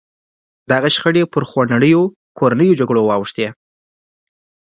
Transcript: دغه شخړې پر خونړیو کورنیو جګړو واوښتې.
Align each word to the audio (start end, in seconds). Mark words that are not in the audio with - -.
دغه 0.71 0.87
شخړې 0.95 1.23
پر 1.33 1.43
خونړیو 1.49 2.01
کورنیو 2.37 2.77
جګړو 2.79 3.01
واوښتې. 3.05 3.47